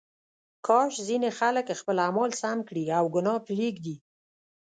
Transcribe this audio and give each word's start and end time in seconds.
کاش 0.67 0.93
ځینې 1.07 1.29
خلک 1.39 1.65
خپل 1.79 1.97
اعمال 2.05 2.31
سم 2.41 2.57
کړي 2.67 2.83
او 2.97 3.05
ګناه 3.15 3.39
پرېږدي. 3.47 3.95